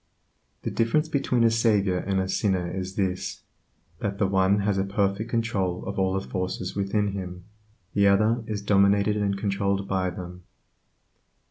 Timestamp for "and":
1.99-2.19, 9.15-9.37